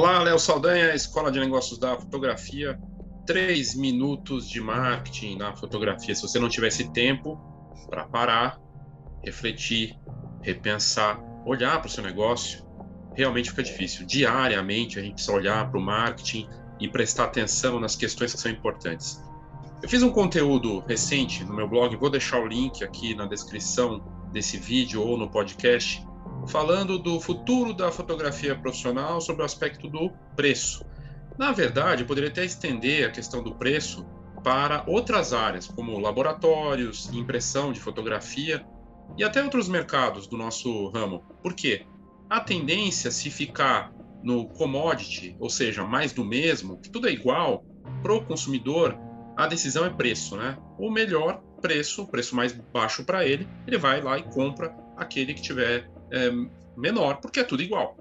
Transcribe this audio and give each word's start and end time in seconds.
Olá, 0.00 0.22
Léo 0.22 0.38
Saldanha, 0.38 0.94
Escola 0.94 1.30
de 1.30 1.38
Negócios 1.38 1.78
da 1.78 1.94
Fotografia. 1.94 2.80
Três 3.26 3.74
minutos 3.74 4.48
de 4.48 4.58
marketing 4.58 5.36
na 5.36 5.54
fotografia. 5.54 6.14
Se 6.14 6.22
você 6.22 6.38
não 6.38 6.48
tivesse 6.48 6.90
tempo 6.90 7.38
para 7.90 8.06
parar, 8.06 8.58
refletir, 9.22 9.94
repensar, 10.40 11.22
olhar 11.44 11.78
para 11.80 11.86
o 11.86 11.90
seu 11.90 12.02
negócio, 12.02 12.66
realmente 13.14 13.50
fica 13.50 13.62
difícil. 13.62 14.06
Diariamente 14.06 14.98
a 14.98 15.02
gente 15.02 15.12
precisa 15.12 15.36
olhar 15.36 15.70
para 15.70 15.78
o 15.78 15.82
marketing 15.82 16.48
e 16.80 16.88
prestar 16.88 17.24
atenção 17.24 17.78
nas 17.78 17.94
questões 17.94 18.32
que 18.32 18.40
são 18.40 18.50
importantes. 18.50 19.22
Eu 19.82 19.88
fiz 19.90 20.02
um 20.02 20.10
conteúdo 20.10 20.78
recente 20.88 21.44
no 21.44 21.52
meu 21.52 21.68
blog, 21.68 21.94
vou 21.96 22.08
deixar 22.08 22.40
o 22.40 22.46
link 22.46 22.82
aqui 22.82 23.14
na 23.14 23.26
descrição 23.26 24.02
desse 24.32 24.56
vídeo 24.56 25.02
ou 25.02 25.18
no 25.18 25.28
podcast, 25.28 26.02
falando 26.48 26.98
do 26.98 27.20
futuro 27.20 27.72
da 27.72 27.90
fotografia 27.90 28.56
profissional 28.56 29.20
sobre 29.20 29.42
o 29.42 29.44
aspecto 29.44 29.88
do 29.88 30.10
preço. 30.34 30.84
Na 31.38 31.52
verdade, 31.52 32.02
eu 32.02 32.06
poderia 32.06 32.30
até 32.30 32.44
estender 32.44 33.06
a 33.06 33.10
questão 33.10 33.42
do 33.42 33.54
preço 33.54 34.06
para 34.42 34.84
outras 34.86 35.32
áreas, 35.32 35.66
como 35.66 35.98
laboratórios, 35.98 37.10
impressão 37.12 37.72
de 37.72 37.80
fotografia 37.80 38.64
e 39.16 39.24
até 39.24 39.42
outros 39.42 39.68
mercados 39.68 40.26
do 40.26 40.36
nosso 40.36 40.88
ramo. 40.88 41.20
Por 41.42 41.54
quê? 41.54 41.86
A 42.28 42.40
tendência, 42.40 43.10
se 43.10 43.30
ficar 43.30 43.92
no 44.22 44.46
commodity, 44.48 45.36
ou 45.38 45.48
seja, 45.48 45.84
mais 45.84 46.12
do 46.12 46.24
mesmo, 46.24 46.78
que 46.78 46.90
tudo 46.90 47.08
é 47.08 47.12
igual, 47.12 47.64
para 48.02 48.14
o 48.14 48.24
consumidor, 48.24 48.96
a 49.36 49.46
decisão 49.46 49.84
é 49.84 49.90
preço, 49.90 50.36
né? 50.36 50.58
O 50.78 50.90
melhor 50.90 51.42
preço, 51.60 52.02
o 52.02 52.06
preço 52.06 52.36
mais 52.36 52.52
baixo 52.52 53.04
para 53.04 53.26
ele, 53.26 53.48
ele 53.66 53.78
vai 53.78 54.00
lá 54.00 54.18
e 54.18 54.22
compra 54.22 54.74
aquele 54.96 55.34
que 55.34 55.42
tiver 55.42 55.90
é, 56.10 56.30
menor, 56.76 57.20
porque 57.20 57.40
é 57.40 57.44
tudo 57.44 57.62
igual. 57.62 57.96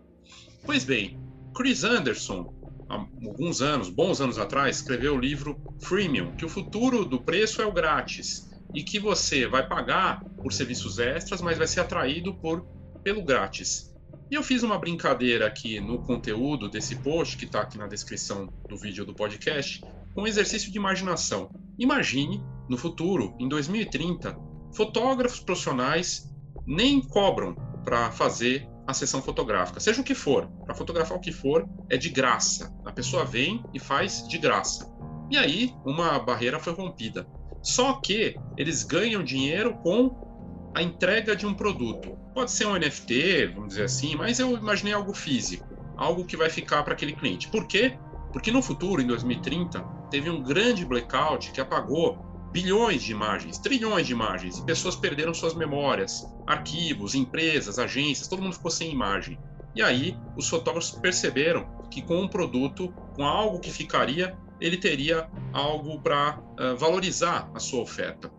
Pois 0.66 0.84
bem, 0.84 1.20
Chris 1.56 1.84
Anderson, 1.84 2.54
há 2.90 2.96
alguns 2.96 3.62
anos, 3.62 3.90
bons 3.90 4.22
anos 4.22 4.38
atrás, 4.38 4.78
escreveu 4.78 5.16
o 5.16 5.20
livro 5.20 5.60
Freemium, 5.80 6.32
que 6.36 6.46
o 6.46 6.50
futuro 6.50 7.06
do 7.06 7.20
preço 7.20 7.62
é 7.62 7.66
o 7.66 7.72
grátis 7.72 8.50
e 8.74 8.84
que 8.84 9.00
você 9.00 9.48
vai 9.48 9.68
pagar 9.68 10.24
por 10.42 10.54
serviços 10.54 11.00
extras, 11.00 11.42
mas 11.42 11.58
vai 11.58 11.68
ser 11.68 11.82
atraído 11.82 12.34
por 12.36 12.66
pelo 13.04 13.24
grátis. 13.24 13.90
E 14.30 14.36
eu 14.36 14.44
fiz 14.44 14.62
uma 14.62 14.78
brincadeira 14.78 15.48
aqui 15.48 15.80
no 15.80 16.00
conteúdo 16.04 16.70
desse 16.70 16.96
post, 16.98 17.36
que 17.36 17.46
está 17.46 17.62
aqui 17.62 17.78
na 17.78 17.88
descrição 17.88 18.48
do 18.68 18.78
vídeo 18.78 19.06
do 19.06 19.14
podcast, 19.14 19.82
com 20.14 20.22
um 20.22 20.28
exercício 20.28 20.72
de 20.72 20.78
imaginação. 20.78 21.50
Imagine, 21.80 22.44
no 22.68 22.78
futuro, 22.78 23.36
em 23.40 23.48
2030, 23.48 24.38
fotógrafos 24.74 25.40
profissionais 25.40 26.30
nem 26.68 27.02
cobram 27.02 27.56
para 27.84 28.12
fazer 28.12 28.68
a 28.86 28.94
sessão 28.94 29.22
fotográfica, 29.22 29.80
seja 29.80 30.02
o 30.02 30.04
que 30.04 30.16
for, 30.16 30.48
para 30.66 30.74
fotografar 30.74 31.18
o 31.18 31.22
que 31.22 31.32
for, 31.32 31.68
é 31.90 31.98
de 31.98 32.10
graça. 32.10 32.74
A 32.86 32.92
pessoa 32.92 33.24
vem 33.24 33.64
e 33.74 33.80
faz 33.80 34.28
de 34.28 34.38
graça. 34.38 34.92
E 35.30 35.38
aí, 35.38 35.74
uma 35.86 36.18
barreira 36.18 36.60
foi 36.60 36.74
rompida. 36.74 37.28
Só 37.62 37.94
que 37.94 38.36
eles 38.58 38.84
ganham 38.84 39.24
dinheiro 39.24 39.76
com 39.76 40.72
a 40.74 40.82
entrega 40.82 41.36
de 41.36 41.46
um 41.46 41.54
produto. 41.54 42.18
Pode 42.34 42.52
ser 42.52 42.66
um 42.66 42.76
NFT, 42.76 43.48
vamos 43.54 43.70
dizer 43.70 43.84
assim, 43.84 44.16
mas 44.16 44.40
eu 44.40 44.58
imaginei 44.58 44.94
algo 44.94 45.14
físico, 45.14 45.68
algo 45.96 46.26
que 46.26 46.38
vai 46.38 46.50
ficar 46.50 46.84
para 46.84 46.94
aquele 46.94 47.14
cliente. 47.14 47.48
Por 47.50 47.68
quê? 47.68 47.98
Porque 48.32 48.52
no 48.52 48.62
futuro, 48.62 49.02
em 49.02 49.08
2030, 49.08 49.82
teve 50.10 50.30
um 50.30 50.42
grande 50.42 50.86
blackout 50.86 51.52
que 51.52 51.62
apagou 51.62 52.29
bilhões 52.52 53.04
de 53.04 53.12
imagens, 53.12 53.58
trilhões 53.58 54.08
de 54.08 54.14
imagens, 54.14 54.58
e 54.58 54.66
pessoas 54.66 54.96
perderam 54.96 55.34
suas 55.34 55.54
memórias, 55.54 56.28
arquivos, 56.48 57.16
empresas, 57.16 57.78
agências, 57.78 58.28
todo 58.28 58.42
mundo 58.42 58.54
ficou 58.54 58.72
sem 58.72 58.92
imagem. 58.92 59.38
E 59.76 59.82
aí, 59.82 60.18
os 60.36 60.50
fotógrafos 60.50 60.92
perceberam 60.92 61.68
que 61.92 62.02
com 62.02 62.22
um 62.22 62.28
produto, 62.28 62.94
com 63.16 63.24
algo 63.24 63.60
que 63.60 63.72
ficaria, 63.72 64.38
ele 64.60 64.78
teria 64.78 65.30
algo 65.54 66.02
para 66.02 66.40
uh, 66.40 66.76
valorizar 66.78 67.50
a 67.54 67.60
sua 67.60 67.82
oferta. 67.82 68.32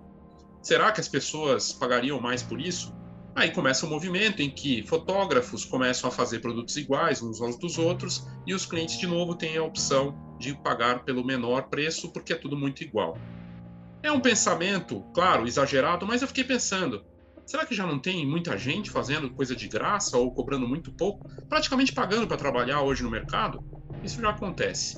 Será 0.61 0.93
que 0.93 1.01
as 1.01 1.09
pessoas 1.09 1.73
pagariam 1.73 2.21
mais 2.21 2.43
por 2.43 2.61
isso? 2.61 2.95
Aí 3.35 3.51
começa 3.51 3.87
um 3.87 3.89
movimento 3.89 4.43
em 4.43 4.51
que 4.51 4.83
fotógrafos 4.83 5.65
começam 5.65 6.09
a 6.09 6.13
fazer 6.13 6.41
produtos 6.41 6.77
iguais 6.77 7.23
uns 7.23 7.41
aos 7.41 7.57
dos 7.57 7.79
outros 7.79 8.27
e 8.47 8.53
os 8.53 8.67
clientes 8.67 8.99
de 8.99 9.07
novo 9.07 9.35
têm 9.35 9.57
a 9.57 9.63
opção 9.63 10.15
de 10.39 10.55
pagar 10.55 11.05
pelo 11.05 11.25
menor 11.25 11.69
preço 11.69 12.13
porque 12.13 12.33
é 12.33 12.37
tudo 12.37 12.57
muito 12.57 12.83
igual. 12.83 13.17
É 14.03 14.11
um 14.11 14.21
pensamento, 14.21 15.05
claro, 15.13 15.47
exagerado, 15.47 16.07
mas 16.07 16.23
eu 16.23 16.29
fiquei 16.29 16.45
pensando: 16.45 17.05
será 17.47 17.67
que 17.67 17.75
já 17.75 17.87
não 17.87 17.99
tem 17.99 18.27
muita 18.27 18.57
gente 18.57 18.91
fazendo 18.91 19.35
coisa 19.35 19.55
de 19.55 19.69
graça 19.69 20.17
ou 20.17 20.33
cobrando 20.33 20.67
muito 20.67 20.91
pouco, 20.93 21.27
praticamente 21.49 21.93
pagando 21.93 22.27
para 22.27 22.39
trabalhar 22.39 22.81
hoje 22.81 23.03
no 23.03 23.11
mercado? 23.11 23.63
Isso 24.03 24.21
já 24.21 24.31
acontece. 24.31 24.97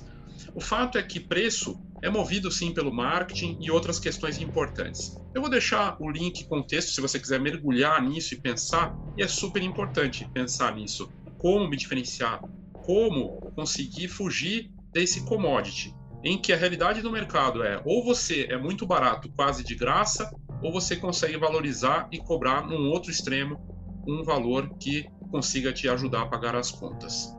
O 0.55 0.61
fato 0.61 0.99
é 0.99 1.03
que 1.03 1.19
preço 1.19 1.77
é 2.01 2.09
movido 2.09 2.51
sim 2.51 2.73
pelo 2.73 2.95
marketing 2.95 3.57
e 3.61 3.71
outras 3.71 3.99
questões 3.99 4.39
importantes. 4.39 5.21
Eu 5.35 5.41
vou 5.41 5.51
deixar 5.51 5.97
o 6.01 6.11
link 6.11 6.47
com 6.47 6.59
o 6.59 6.67
texto 6.67 6.91
se 6.91 7.01
você 7.01 7.19
quiser 7.19 7.41
mergulhar 7.41 8.03
nisso 8.03 8.35
e 8.35 8.41
pensar, 8.41 8.95
e 9.17 9.23
é 9.23 9.29
super 9.29 9.63
importante 9.63 10.29
pensar 10.33 10.77
nisso. 10.77 11.09
Como 11.39 11.69
me 11.69 11.77
diferenciar? 11.77 12.41
Como 12.85 13.41
conseguir 13.57 14.09
fugir 14.09 14.71
desse 14.93 15.25
commodity? 15.25 16.02
Em 16.25 16.41
que 16.41 16.53
a 16.53 16.57
realidade 16.57 17.03
do 17.03 17.11
mercado 17.11 17.63
é 17.63 17.81
ou 17.85 18.05
você 18.05 18.47
é 18.49 18.57
muito 18.57 18.87
barato, 18.87 19.31
quase 19.35 19.65
de 19.65 19.75
graça, 19.75 20.31
ou 20.63 20.73
você 20.73 20.97
consegue 20.97 21.37
valorizar 21.37 22.09
e 22.13 22.19
cobrar 22.19 22.67
num 22.67 22.91
outro 22.91 23.11
extremo 23.11 23.61
um 24.07 24.23
valor 24.23 24.69
que 24.79 25.07
consiga 25.31 25.73
te 25.73 25.89
ajudar 25.89 26.23
a 26.23 26.27
pagar 26.27 26.55
as 26.55 26.71
contas. 26.71 27.35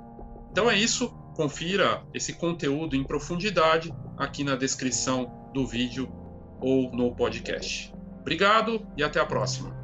Então 0.52 0.70
é 0.70 0.78
isso, 0.78 1.10
confira 1.36 2.04
esse 2.14 2.34
conteúdo 2.34 2.96
em 2.96 3.04
profundidade 3.04 3.94
aqui 4.18 4.44
na 4.44 4.56
descrição 4.56 5.50
do 5.54 5.66
vídeo 5.66 6.12
ou 6.62 6.92
no 6.92 7.16
podcast. 7.16 7.94
Obrigado 8.20 8.86
e 8.98 9.04
até 9.04 9.20
a 9.20 9.26
próxima. 9.26 9.83